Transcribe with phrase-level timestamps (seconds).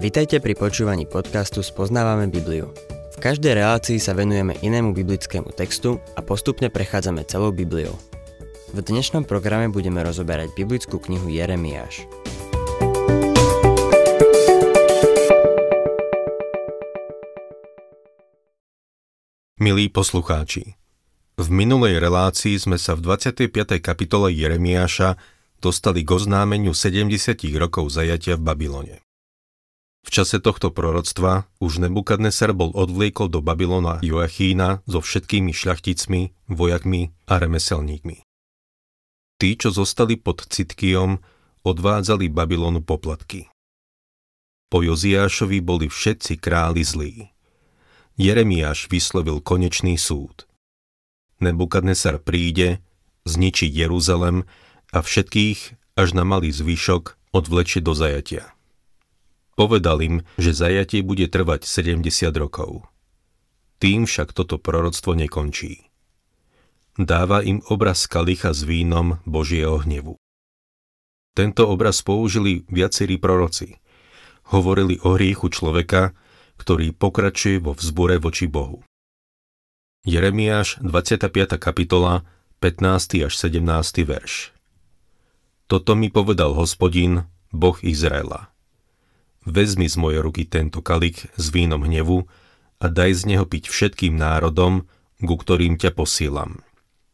[0.00, 2.72] Vitajte pri počúvaní podcastu Spoznávame Bibliu.
[3.12, 7.92] V každej relácii sa venujeme inému biblickému textu a postupne prechádzame celou Bibliou.
[8.72, 12.08] V dnešnom programe budeme rozoberať biblickú knihu Jeremiáš.
[19.60, 20.80] Milí poslucháči,
[21.36, 23.52] v minulej relácii sme sa v 25.
[23.84, 25.20] kapitole Jeremiáša
[25.60, 29.09] dostali k oznámeniu 70 rokov zajatia v Babylone.
[30.00, 37.12] V čase tohto proroctva už Nebukadneser bol odvliekol do Babylona Joachína so všetkými šľachticmi, vojakmi
[37.28, 38.24] a remeselníkmi.
[39.40, 41.20] Tí, čo zostali pod Citkijom,
[41.64, 43.48] odvádzali Babylonu poplatky.
[44.70, 47.12] Po Joziášovi boli všetci králi zlí.
[48.20, 50.44] Jeremiáš vyslovil konečný súd.
[51.40, 52.84] Nebukadnesar príde,
[53.24, 54.44] zničí Jeruzalem
[54.92, 58.52] a všetkých až na malý zvyšok odvlečie do zajatia.
[59.60, 62.08] Povedal im, že zajatie bude trvať 70
[62.40, 62.88] rokov.
[63.76, 65.84] Tým však toto proroctvo nekončí.
[66.96, 70.16] Dáva im obraz kalicha s vínom Božieho hnevu.
[71.36, 73.76] Tento obraz použili viacerí proroci.
[74.48, 76.16] Hovorili o hriechu človeka,
[76.56, 78.80] ktorý pokračuje vo vzbure voči Bohu.
[80.08, 81.60] Jeremiáš 25.
[81.60, 82.24] kapitola
[82.64, 83.28] 15.
[83.28, 83.60] až 17.
[84.08, 84.56] verš
[85.68, 88.49] Toto mi povedal hospodin, Boh Izraela
[89.44, 92.28] vezmi z mojej ruky tento kalich s vínom hnevu
[92.80, 94.88] a daj z neho piť všetkým národom,
[95.20, 96.64] ku ktorým ťa posílam.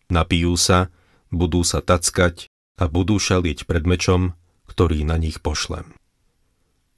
[0.07, 0.95] Napijú sa,
[1.35, 2.47] budú sa tackať
[2.79, 4.39] a budú šalieť pred mečom,
[4.71, 5.97] ktorý na nich pošlem.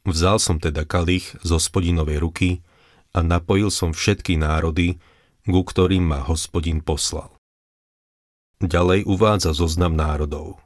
[0.08, 2.50] Vzal som teda kalich z hospodinovej ruky
[3.12, 5.00] a napojil som všetky národy,
[5.48, 7.32] ku ktorým ma hospodin poslal.
[8.58, 10.58] Ďalej uvádza zoznam národov.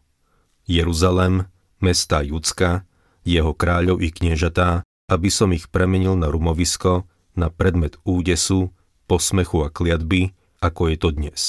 [0.64, 1.46] Jeruzalem,
[1.78, 2.88] mesta Judska,
[3.22, 8.70] jeho kráľov i kniežatá, aby som ich premenil na rumovisko, na predmet údesu,
[9.06, 10.32] posmechu a kliatby,
[10.62, 11.42] ako je to dnes.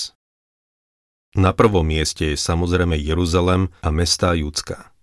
[1.34, 4.94] Na prvom mieste je samozrejme Jeruzalem a mestá Judska.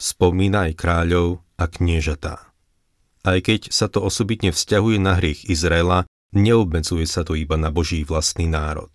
[0.00, 2.52] Spomína aj kráľov a kniežatá.
[3.22, 8.02] Aj keď sa to osobitne vzťahuje na hriech Izraela, neobmedzuje sa to iba na Boží
[8.02, 8.90] vlastný národ.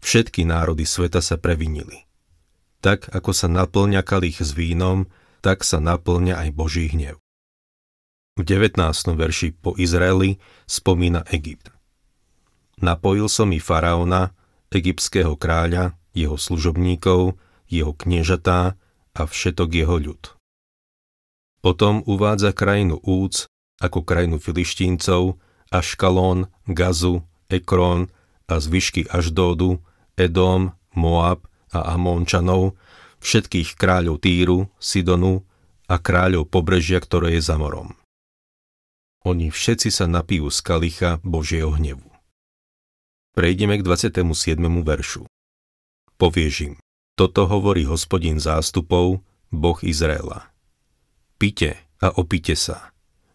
[0.00, 2.06] Všetky národy sveta sa previnili.
[2.80, 5.10] Tak ako sa naplňa kalich s vínom,
[5.46, 7.22] tak sa naplňa aj Boží hnev.
[8.34, 8.82] V 19.
[9.14, 11.70] verši po Izraeli spomína Egypt.
[12.82, 14.34] Napojil som i faraona,
[14.74, 17.38] egyptského kráľa, jeho služobníkov,
[17.70, 18.74] jeho kniežatá
[19.14, 20.34] a všetok jeho ľud.
[21.62, 23.46] Potom uvádza krajinu Úc
[23.78, 25.38] ako krajinu filištíncov,
[25.70, 28.10] Aškalón, Gazu, Ekrón
[28.50, 29.78] a zvyšky Aždódu,
[30.18, 32.74] Edom, Moab a Amónčanov,
[33.20, 35.44] všetkých kráľov Týru, Sidonu
[35.86, 37.94] a kráľov pobrežia, ktoré je za morom.
[39.26, 42.06] Oni všetci sa napijú z kalicha Božieho hnevu.
[43.34, 44.22] Prejdeme k 27.
[44.86, 45.26] veršu.
[46.16, 46.74] Povieš im,
[47.18, 49.20] toto hovorí hospodin zástupov,
[49.52, 50.52] Boh Izraela.
[51.36, 52.92] Pite a opite sa,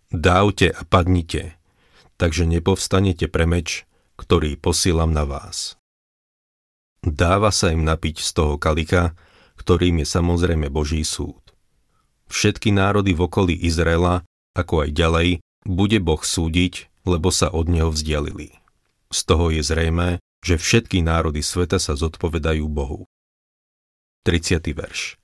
[0.09, 1.57] dávte a padnite,
[2.17, 3.85] takže nepovstanete pre meč,
[4.17, 5.77] ktorý posielam na vás.
[7.01, 9.17] Dáva sa im napiť z toho kalicha,
[9.61, 11.37] ktorým je samozrejme Boží súd.
[12.33, 14.25] Všetky národy v okolí Izraela,
[14.57, 15.29] ako aj ďalej,
[15.61, 18.57] bude Boh súdiť, lebo sa od neho vzdialili.
[19.13, 23.05] Z toho je zrejmé, že všetky národy sveta sa zodpovedajú Bohu.
[24.25, 24.57] 30.
[24.73, 25.21] verš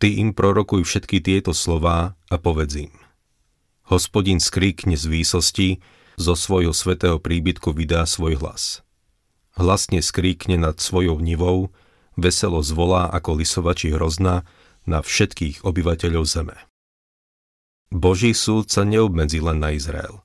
[0.00, 2.94] Ty im prorokuj všetky tieto slová a povedz im.
[3.88, 5.68] Hospodin skríkne z výsosti,
[6.20, 8.84] zo svojho svetého príbytku vydá svoj hlas.
[9.56, 11.72] Hlasne skríkne nad svojou nivou,
[12.20, 14.44] veselo zvolá ako lisovači hrozna
[14.84, 16.56] na všetkých obyvateľov zeme.
[17.90, 20.22] Boží súd sa neobmedzí len na Izrael.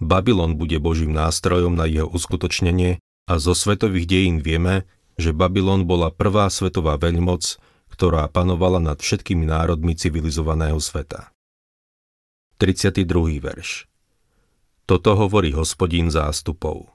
[0.00, 2.98] Babylon bude Božím nástrojom na jeho uskutočnenie
[3.30, 4.88] a zo svetových dejín vieme,
[5.20, 7.60] že Babylon bola prvá svetová veľmoc,
[7.92, 11.28] ktorá panovala nad všetkými národmi civilizovaného sveta.
[12.56, 13.04] 32.
[13.38, 13.86] verš
[14.88, 16.90] Toto hovorí hospodín zástupov.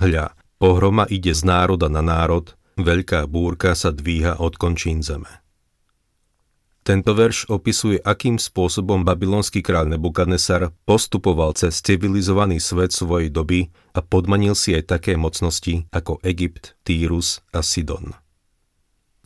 [0.00, 5.42] Hľa, pohroma ide z národa na národ, Veľká búrka sa dvíha od končín zeme.
[6.86, 14.00] Tento verš opisuje, akým spôsobom babylonský kráľ Nebukadnesar postupoval cez civilizovaný svet svojej doby a
[14.00, 18.16] podmanil si aj také mocnosti ako Egypt, Týrus a Sidon.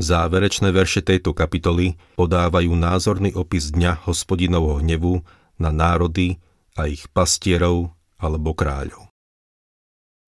[0.00, 5.22] Záverečné verše tejto kapitoly podávajú názorný opis dňa hospodinovho hnevu
[5.60, 6.42] na národy
[6.74, 9.06] a ich pastierov alebo kráľov.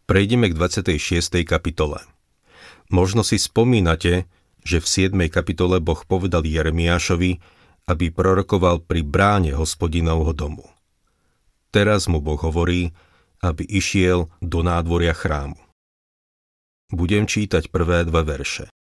[0.07, 1.43] Prejdeme k 26.
[1.49, 2.14] kapitole.
[2.93, 4.29] Možno si spomínate,
[4.65, 5.29] že v 7.
[5.29, 7.41] kapitole Boh povedal Jeremiášovi,
[7.85, 10.65] aby prorokoval pri bráne hospodinovho domu.
[11.69, 12.97] Teraz mu Boh hovorí,
[13.45, 15.61] aby išiel do nádvoria chrámu.
[16.89, 18.73] Budem čítať prvé dve verše.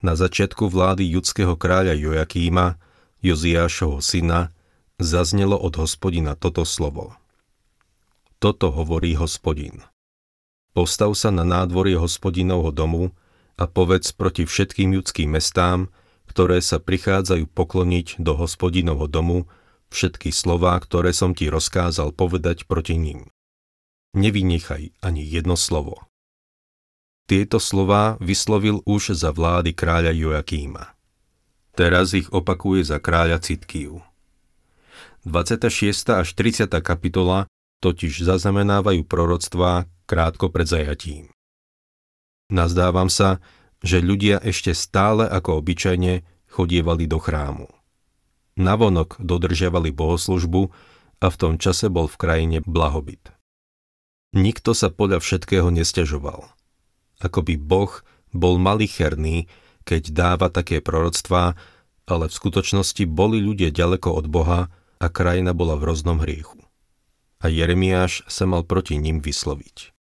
[0.00, 2.80] Na začiatku vlády judského kráľa Jojakíma,
[3.20, 4.50] Joziášovho syna,
[4.98, 7.14] zaznelo od hospodina toto slovo.
[8.42, 9.84] Toto hovorí hospodin.
[10.72, 13.12] Postav sa na nádvorie hospodinovho domu
[13.62, 15.86] a povedz proti všetkým judským mestám,
[16.26, 19.46] ktoré sa prichádzajú pokloniť do hospodinovho domu,
[19.94, 23.30] všetky slová, ktoré som ti rozkázal povedať proti ním.
[24.18, 26.10] Nevynechaj ani jedno slovo.
[27.30, 30.98] Tieto slová vyslovil už za vlády kráľa Joakíma.
[31.72, 34.02] Teraz ich opakuje za kráľa Citkiu.
[35.22, 35.70] 26.
[36.18, 36.66] až 30.
[36.82, 37.46] kapitola
[37.78, 41.30] totiž zaznamenávajú proroctvá krátko pred zajatím.
[42.52, 43.40] Nazdávam sa,
[43.80, 46.20] že ľudia ešte stále ako obyčajne
[46.52, 47.72] chodievali do chrámu.
[48.60, 50.68] Navonok dodržiavali bohoslužbu
[51.24, 53.32] a v tom čase bol v krajine blahobyt.
[54.36, 56.44] Nikto sa podľa všetkého nestiažoval.
[57.24, 58.04] Akoby Boh
[58.36, 59.48] bol malicherný,
[59.88, 61.56] keď dáva také proroctvá,
[62.04, 64.68] ale v skutočnosti boli ľudia ďaleko od Boha
[65.00, 66.60] a krajina bola v roznom hriechu.
[67.40, 69.96] A Jeremiáš sa mal proti ním vysloviť.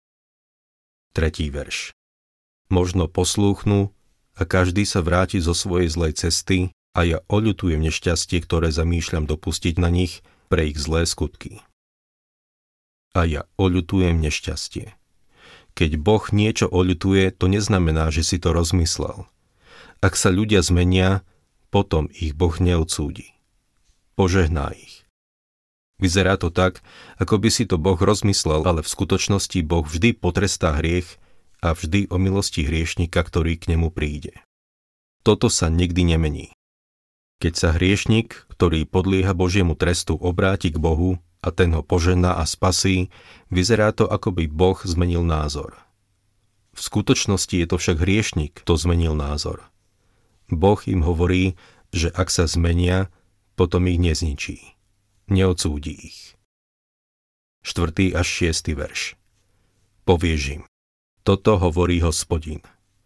[1.14, 1.94] Tretí verš
[2.70, 3.92] možno poslúchnu
[4.38, 6.58] a každý sa vráti zo svojej zlej cesty
[6.96, 11.62] a ja oľutujem nešťastie, ktoré zamýšľam dopustiť na nich pre ich zlé skutky.
[13.14, 14.94] A ja oľutujem nešťastie.
[15.74, 19.26] Keď Boh niečo oľutuje, to neznamená, že si to rozmyslel.
[20.02, 21.22] Ak sa ľudia zmenia,
[21.70, 23.34] potom ich Boh neodsúdi.
[24.18, 25.06] Požehná ich.
[26.00, 26.80] Vyzerá to tak,
[27.20, 31.20] ako by si to Boh rozmyslel, ale v skutočnosti Boh vždy potrestá hriech
[31.60, 34.36] a vždy o milosti hriešnika, ktorý k nemu príde.
[35.20, 36.56] Toto sa nikdy nemení.
[37.40, 42.44] Keď sa hriešnik, ktorý podlieha Božiemu trestu, obráti k Bohu a ten ho požená a
[42.44, 43.08] spasí,
[43.48, 45.76] vyzerá to, ako by Boh zmenil názor.
[46.76, 49.64] V skutočnosti je to však hriešnik, kto zmenil názor.
[50.52, 51.56] Boh im hovorí,
[51.92, 53.08] že ak sa zmenia,
[53.56, 54.76] potom ich nezničí.
[55.28, 56.20] Neodsúdi ich.
[57.62, 58.16] 4.
[58.16, 58.72] až 6.
[58.72, 59.00] verš.
[60.08, 60.62] Povieš im,
[61.30, 62.58] toto hovorí hospodin.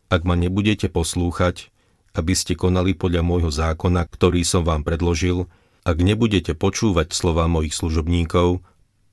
[0.09, 1.69] Ak ma nebudete poslúchať,
[2.17, 5.44] aby ste konali podľa môjho zákona, ktorý som vám predložil,
[5.85, 8.65] ak nebudete počúvať slova mojich služobníkov,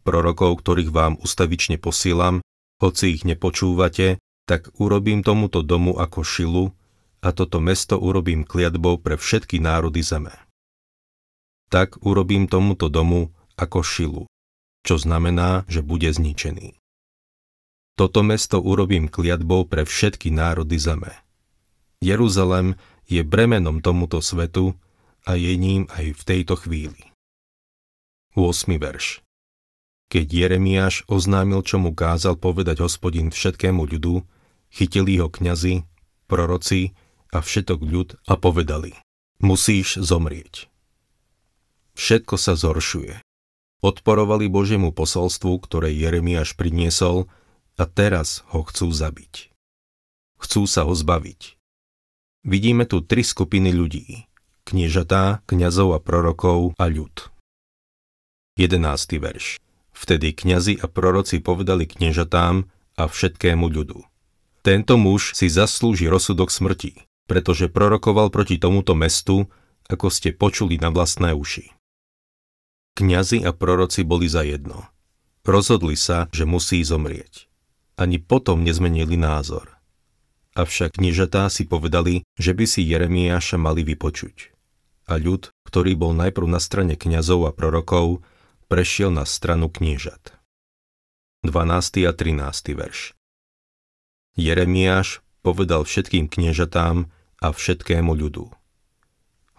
[0.07, 2.39] prorokov, ktorých vám ustavične posielam,
[2.79, 4.15] hoci ich nepočúvate,
[4.47, 6.65] tak urobím tomuto domu ako šilu
[7.19, 10.31] a toto mesto urobím kliatbou pre všetky národy zeme.
[11.67, 14.23] Tak urobím tomuto domu ako šilu,
[14.87, 16.80] čo znamená, že bude zničený.
[17.99, 21.11] Toto mesto urobím kliatbou pre všetky národy zeme.
[22.01, 24.73] Jeruzalem je bremenom tomuto svetu
[25.27, 27.11] a je ním aj v tejto chvíli.
[28.33, 28.71] 8.
[28.79, 29.19] verš
[30.07, 34.23] Keď Jeremiáš oznámil, čo mu kázal povedať hospodin všetkému ľudu,
[34.71, 35.83] chytili ho kňazi,
[36.31, 36.95] proroci
[37.35, 38.95] a všetok ľud a povedali
[39.43, 40.71] Musíš zomrieť.
[41.97, 43.19] Všetko sa zhoršuje.
[43.81, 47.27] Odporovali Božiemu posolstvu, ktoré Jeremiáš priniesol
[47.79, 49.51] a teraz ho chcú zabiť.
[50.41, 51.61] Chcú sa ho zbaviť.
[52.41, 54.25] Vidíme tu tri skupiny ľudí.
[54.65, 57.29] Kniežatá, kňazov a prorokov a ľud.
[58.57, 58.81] 11.
[59.21, 59.61] verš.
[59.93, 62.65] Vtedy kňazi a proroci povedali kniežatám
[62.97, 64.01] a všetkému ľudu.
[64.65, 69.49] Tento muž si zaslúži rozsudok smrti, pretože prorokoval proti tomuto mestu,
[69.89, 71.73] ako ste počuli na vlastné uši.
[72.97, 74.89] Kňazi a proroci boli za jedno.
[75.45, 77.50] Rozhodli sa, že musí zomrieť
[78.01, 79.77] ani potom nezmenili názor.
[80.57, 84.49] Avšak kniežatá si povedali, že by si Jeremiáša mali vypočuť.
[85.05, 88.25] A ľud, ktorý bol najprv na strane kňazov a prorokov,
[88.65, 90.33] prešiel na stranu kniežat.
[91.45, 92.09] 12.
[92.09, 92.73] a 13.
[92.73, 93.13] verš
[94.37, 97.09] Jeremiáš povedal všetkým kniežatám
[97.41, 98.49] a všetkému ľudu.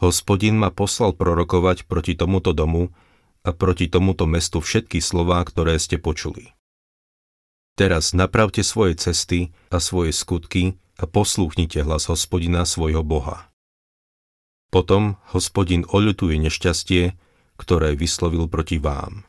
[0.02, 2.90] Hospodin ma poslal prorokovať proti tomuto domu
[3.42, 6.54] a proti tomuto mestu všetky slová, ktoré ste počuli.
[7.72, 13.48] Teraz napravte svoje cesty a svoje skutky a poslúchnite hlas hospodina svojho Boha.
[14.68, 17.16] Potom hospodin oľutuje nešťastie,
[17.56, 19.24] ktoré vyslovil proti vám.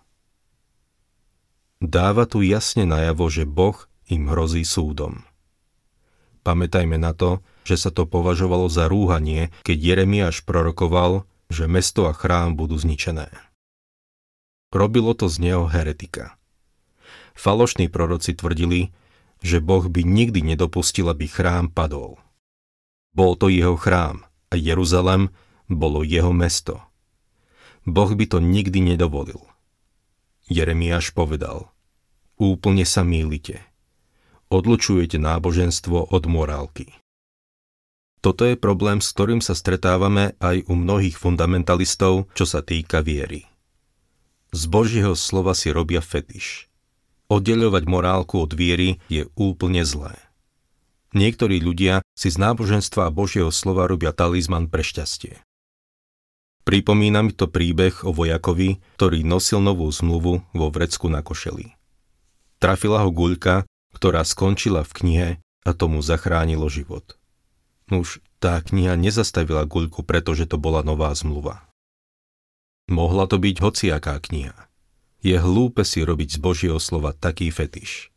[1.83, 3.75] Dáva tu jasne najavo, že Boh
[4.07, 5.27] im hrozí súdom.
[6.43, 12.15] Pamätajme na to, že sa to považovalo za rúhanie, keď Jeremiáš prorokoval, že mesto a
[12.15, 13.31] chrám budú zničené.
[14.71, 16.35] Robilo to z neho heretika.
[17.34, 18.94] Falošní proroci tvrdili,
[19.44, 22.18] že Boh by nikdy nedopustil, aby chrám padol.
[23.13, 25.30] Bol to jeho chrám a Jeruzalem
[25.70, 26.82] bolo jeho mesto.
[27.84, 29.44] Boh by to nikdy nedovolil.
[30.48, 31.72] Jeremiáš povedal,
[32.40, 33.60] úplne sa mýlite.
[34.48, 36.94] Odlučujete náboženstvo od morálky.
[38.24, 43.44] Toto je problém, s ktorým sa stretávame aj u mnohých fundamentalistov, čo sa týka viery.
[44.56, 46.72] Z Božieho slova si robia fetiš.
[47.32, 50.15] Oddeľovať morálku od viery je úplne zlé.
[51.13, 55.39] Niektorí ľudia si z náboženstva a Božieho slova robia talizman pre šťastie.
[56.63, 61.75] Pripomína mi to príbeh o vojakovi, ktorý nosil novú zmluvu vo vrecku na košeli.
[62.58, 65.30] Trafila ho guľka, ktorá skončila v knihe
[65.68, 67.20] a tomu zachránilo život.
[67.92, 71.68] Nuž, tá kniha nezastavila guľku, pretože to bola nová zmluva.
[72.88, 74.56] Mohla to byť hociaká kniha.
[75.24, 78.12] Je hlúpe si robiť z Božieho slova taký fetiš.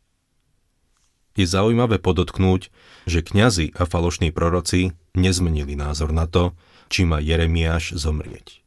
[1.39, 2.67] Je zaujímavé podotknúť,
[3.07, 6.51] že kňazi a falošní proroci nezmenili názor na to,
[6.91, 8.59] či má Jeremiáš zomrieť.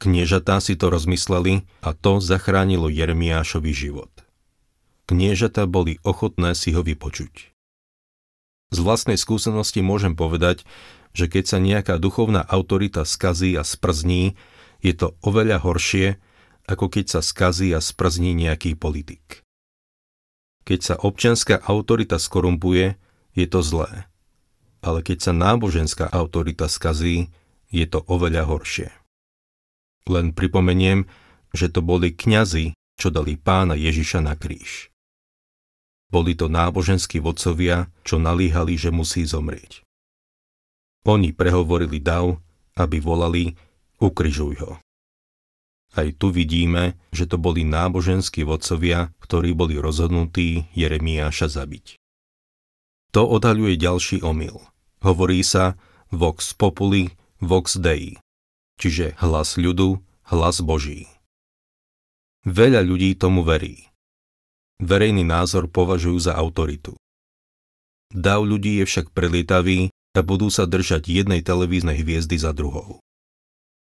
[0.00, 4.08] Kniežatá si to rozmysleli a to zachránilo Jeremiášovi život.
[5.04, 7.52] Kniežatá boli ochotné si ho vypočuť.
[8.70, 10.64] Z vlastnej skúsenosti môžem povedať,
[11.12, 14.38] že keď sa nejaká duchovná autorita skazí a sprzní,
[14.80, 16.16] je to oveľa horšie,
[16.66, 19.44] ako keď sa skazí a sprzní nejaký politik.
[20.64, 22.94] Keď sa občianská autorita skorumpuje,
[23.34, 24.06] je to zlé.
[24.80, 27.32] Ale keď sa náboženská autorita skazí,
[27.70, 28.90] je to oveľa horšie.
[30.08, 31.06] Len pripomeniem,
[31.52, 34.90] že to boli kňazi, čo dali pána Ježiša na kríž.
[36.10, 39.86] Boli to náboženskí vodcovia, čo nalíhali, že musí zomrieť.
[41.06, 42.42] Oni prehovorili dav,
[42.76, 43.54] aby volali
[44.02, 44.72] ukryžuj ho.
[45.90, 51.98] Aj tu vidíme, že to boli náboženskí vodcovia, ktorí boli rozhodnutí Jeremiáša zabiť.
[53.10, 54.62] To odhaľuje ďalší omyl.
[55.02, 55.74] Hovorí sa
[56.14, 57.10] vox populi,
[57.42, 58.22] vox dei,
[58.78, 59.98] čiže hlas ľudu,
[60.30, 61.10] hlas Boží.
[62.46, 63.90] Veľa ľudí tomu verí
[64.80, 66.96] verejný názor považujú za autoritu.
[68.10, 72.98] Dav ľudí je však prelietavý a budú sa držať jednej televíznej hviezdy za druhou.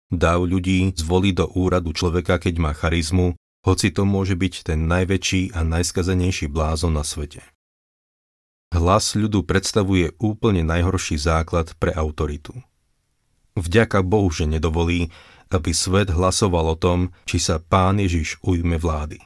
[0.10, 5.54] Dav ľudí zvolí do úradu človeka, keď má charizmu, hoci to môže byť ten najväčší
[5.54, 7.46] a najskazanejší blázon na svete.
[8.74, 12.58] Hlas ľudu predstavuje úplne najhorší základ pre autoritu.
[13.58, 15.14] Vďaka Bohu, že nedovolí,
[15.50, 19.22] aby svet hlasoval o tom, či sa pán Ježiš ujme vlády.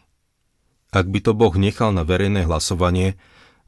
[0.95, 3.19] Ak by to Boh nechal na verejné hlasovanie,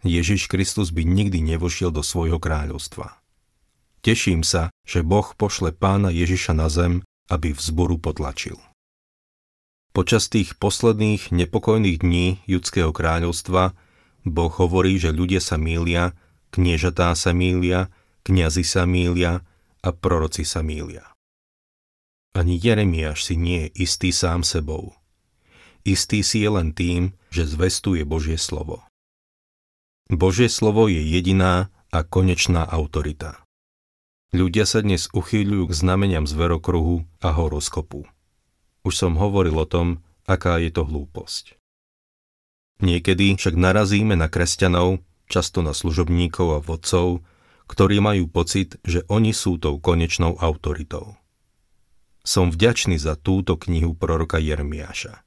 [0.05, 3.24] Ježiš Kristus by nikdy nevošiel do svojho kráľovstva.
[4.05, 8.61] Teším sa, že Boh pošle pána Ježiša na zem, aby vzboru potlačil.
[9.97, 13.73] Počas tých posledných nepokojných dní judského kráľovstva
[14.21, 16.13] Boh hovorí, že ľudia sa mília,
[16.53, 17.89] kniežatá sa mília,
[18.21, 19.41] kňazi sa mília
[19.81, 21.09] a proroci sa mília.
[22.37, 24.93] Ani Jeremiáš si nie je istý sám sebou–
[25.85, 28.81] Istý si je len tým, že zvestuje Božie slovo.
[30.09, 33.44] Božie slovo je jediná a konečná autorita.
[34.35, 38.03] Ľudia sa dnes uchýľujú k znameniam zverokruhu a horoskopu.
[38.83, 41.55] Už som hovoril o tom, aká je to hlúposť.
[42.83, 44.99] Niekedy však narazíme na kresťanov,
[45.31, 47.23] často na služobníkov a vodcov,
[47.71, 51.15] ktorí majú pocit, že oni sú tou konečnou autoritou.
[52.27, 55.23] Som vďačný za túto knihu proroka Jeremiáša.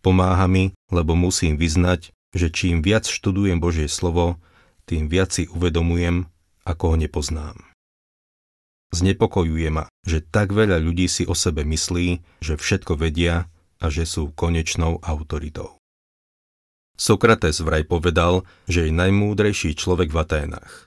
[0.00, 4.40] Pomáha mi, lebo musím vyznať, že čím viac študujem Božie slovo,
[4.88, 6.24] tým viac si uvedomujem,
[6.64, 7.73] ako ho nepoznám.
[8.94, 13.50] Znepokojuje ma, že tak veľa ľudí si o sebe myslí, že všetko vedia
[13.82, 15.82] a že sú konečnou autoritou.
[16.94, 20.86] Sokrates vraj povedal, že je najmúdrejší človek v Aténach.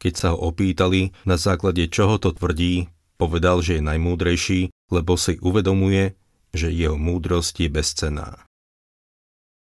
[0.00, 2.88] Keď sa ho opýtali, na základe čoho to tvrdí,
[3.20, 6.16] povedal, že je najmúdrejší, lebo si uvedomuje,
[6.56, 8.28] že jeho múdrosť je bezcená.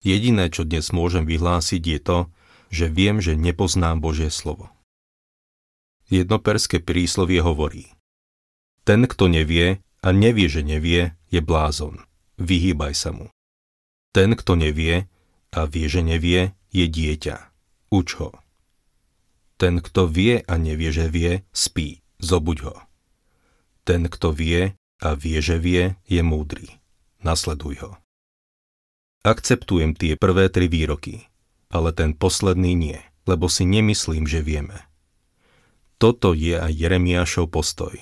[0.06, 2.18] Jediné, čo dnes môžem vyhlásiť, je to,
[2.70, 4.73] že viem, že nepoznám Božie slovo.
[6.14, 7.90] Jedno perské príslovie hovorí
[8.86, 12.06] Ten, kto nevie a nevie, že nevie, je blázon.
[12.38, 13.26] Vyhýbaj sa mu.
[14.14, 15.10] Ten, kto nevie
[15.50, 17.36] a vie, že nevie, je dieťa.
[17.90, 18.30] Uč ho.
[19.58, 21.98] Ten, kto vie a nevie, že vie, spí.
[22.22, 22.76] Zobuď ho.
[23.82, 26.78] Ten, kto vie a vie, že vie, je múdry
[27.24, 27.92] nasleduj ho.
[29.24, 31.24] Akceptujem tie prvé tri výroky,
[31.72, 34.84] ale ten posledný nie, lebo si nemyslím, že vieme.
[35.98, 37.94] Toto je aj Jeremiášov postoj.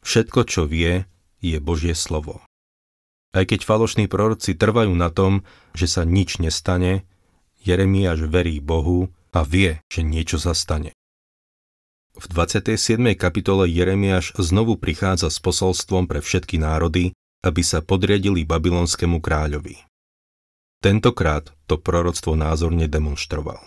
[0.00, 1.04] Všetko, čo vie,
[1.42, 2.40] je Božie slovo.
[3.30, 7.06] Aj keď falošní proroci trvajú na tom, že sa nič nestane,
[7.62, 10.96] Jeremiáš verí Bohu a vie, že niečo sa stane.
[12.18, 12.74] V 27.
[13.14, 17.14] kapitole Jeremiáš znovu prichádza s posolstvom pre všetky národy,
[17.46, 19.78] aby sa podriadili babylonskému kráľovi.
[20.82, 23.62] Tentokrát to proroctvo názorne demonstroval.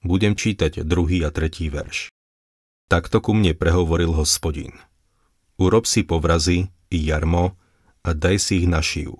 [0.00, 2.07] Budem čítať druhý a tretí verš.
[2.88, 4.72] Takto ku mne prehovoril hospodin.
[5.60, 7.52] Urob si povrazy i jarmo
[8.00, 9.12] a daj si ich na šiu.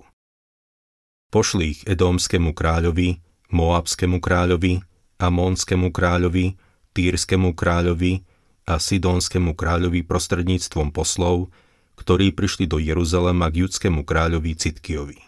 [1.29, 3.21] Pošli ich Edómskému kráľovi,
[3.53, 4.81] Moabskému kráľovi,
[5.21, 6.57] Amónskému kráľovi,
[6.97, 8.25] Týrskému kráľovi
[8.65, 11.53] a Sidonskému kráľovi prostredníctvom poslov,
[11.93, 15.21] ktorí prišli do Jeruzalema k judskému kráľovi Citkiovi.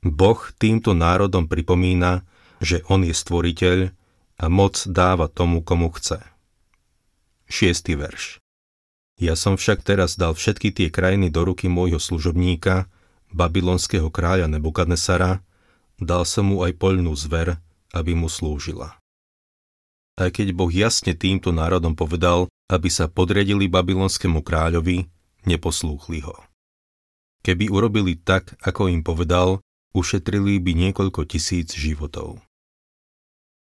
[0.00, 2.24] Boh týmto národom pripomína,
[2.64, 3.92] že On je stvoriteľ
[4.40, 6.24] a moc dáva tomu, komu chce.
[7.50, 7.98] 6.
[7.98, 8.38] verš
[9.18, 12.88] Ja som však teraz dal všetky tie krajiny do ruky môjho služobníka,
[13.34, 15.42] babylonského kráľa Nebukadnesara,
[16.00, 19.00] dal som mu aj poľnú zver, aby mu slúžila
[20.20, 25.08] aj keď Boh jasne týmto národom povedal, aby sa podriadili babylonskému kráľovi,
[25.48, 26.36] neposlúchli ho.
[27.40, 29.64] Keby urobili tak, ako im povedal,
[29.96, 32.44] ušetrili by niekoľko tisíc životov.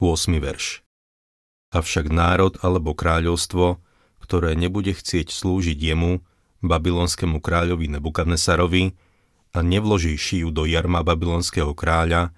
[0.01, 0.33] 8.
[0.41, 0.86] verš
[1.77, 3.85] Avšak národ alebo kráľovstvo,
[4.25, 6.25] ktoré nebude chcieť slúžiť jemu,
[6.65, 8.97] babylonskému kráľovi Nebukadnesarovi,
[9.57, 12.33] a nevloží šiju do jarma babylonského kráľa,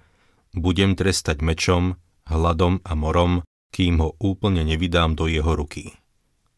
[0.55, 5.93] budem trestať mečom, hladom a morom kým ho úplne nevydám do jeho ruky.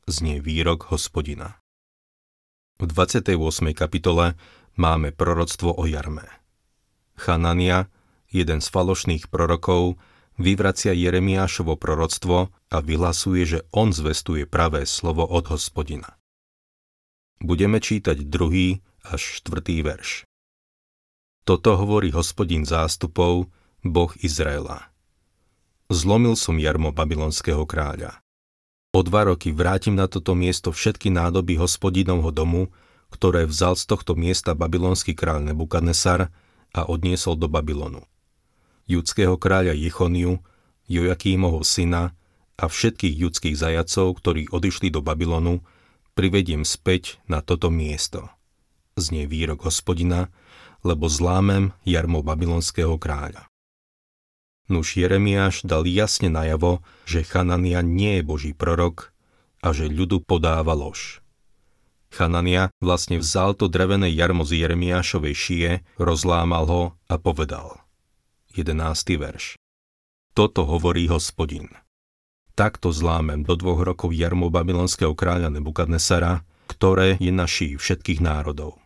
[0.08, 1.60] Znie výrok hospodina.
[2.82, 3.38] V 28.
[3.78, 4.34] kapitole
[4.74, 6.26] máme proroctvo o jarme.
[7.14, 7.92] Chanania,
[8.34, 10.02] jeden z falošných prorokov,
[10.38, 16.16] vyvracia Jeremiášovo proroctvo a vyhlasuje, že on zvestuje pravé slovo od hospodina.
[17.42, 20.30] Budeme čítať druhý až štvrtý verš.
[21.42, 23.50] Toto hovorí hospodin zástupov,
[23.82, 24.92] Boh Izraela
[25.92, 28.24] zlomil som jarmo babylonského kráľa.
[28.92, 32.72] O dva roky vrátim na toto miesto všetky nádoby hospodinovho domu,
[33.12, 36.32] ktoré vzal z tohto miesta babylonský kráľ Nebukadnesar
[36.72, 38.08] a odniesol do Babylonu.
[38.92, 40.44] Judského kráľa Jechoniu,
[40.92, 42.12] Jojakímovho syna
[42.60, 45.64] a všetkých judských zajacov, ktorí odišli do Babylonu,
[46.12, 48.28] privediem späť na toto miesto.
[49.00, 50.28] Znie výrok hospodina,
[50.84, 53.48] lebo zlámem jarmo babylonského kráľa.
[54.68, 59.12] Nuž Jeremiáš dal jasne najavo, že Chanania nie je Boží prorok
[59.60, 61.20] a že ľudu podáva lož.
[62.12, 67.81] Chanania vlastne vzal to drevené jarmo z Jeremiášovej šie, rozlámal ho a povedal.
[68.54, 69.18] 11.
[69.20, 69.56] verš.
[70.32, 71.72] Toto hovorí hospodin.
[72.56, 78.80] Takto zlámem do dvoch rokov jarmo babylonského kráľa Nebukadnesara, ktoré je naší všetkých národov.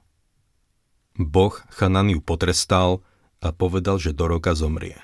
[1.15, 3.05] Boh Chananiu potrestal
[3.39, 4.97] a povedal, že do roka zomrie.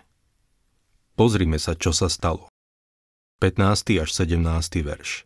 [1.14, 2.50] Pozrime sa, čo sa stalo.
[3.42, 4.02] 15.
[4.02, 4.38] až 17.
[4.86, 5.26] verš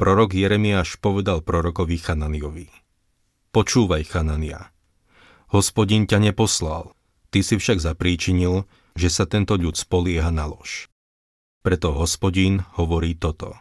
[0.00, 2.72] Prorok Jeremiáš povedal prorokovi Chananiovi.
[3.52, 4.72] Počúvaj, Chanania.
[5.52, 6.96] Hospodin ťa neposlal,
[7.30, 8.66] ty si však zapríčinil,
[8.98, 10.90] že sa tento ľud spolieha na lož.
[11.62, 13.54] Preto hospodin hovorí toto.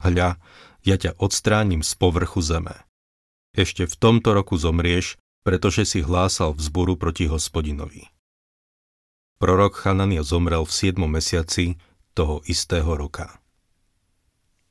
[0.00, 0.40] Hľa,
[0.86, 2.86] ja ťa odstránim z povrchu zeme.
[3.56, 8.10] Ešte v tomto roku zomrieš, pretože si hlásal vzboru proti hospodinovi.
[9.36, 10.96] Prorok Chanania zomrel v 7.
[11.04, 11.76] mesiaci
[12.16, 13.40] toho istého roka.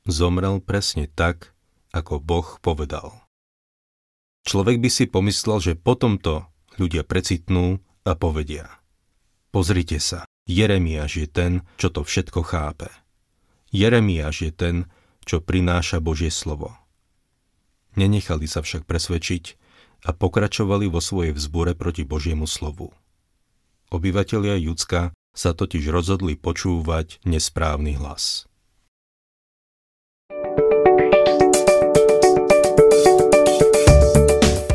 [0.06, 1.54] Zomrel presne tak,
[1.94, 3.26] ako Boh povedal.
[4.46, 6.46] Človek by si pomyslel, že potom to
[6.78, 8.70] ľudia precitnú a povedia.
[9.50, 12.86] Pozrite sa, Jeremiáš je ten, čo to všetko chápe.
[13.74, 14.76] Jeremiáš je ten,
[15.26, 16.78] čo prináša Božie slovo.
[17.98, 19.44] Nenechali sa však presvedčiť
[20.06, 22.94] a pokračovali vo svojej vzbure proti Božiemu slovu.
[23.90, 28.46] Obyvatelia Judska sa totiž rozhodli počúvať nesprávny hlas.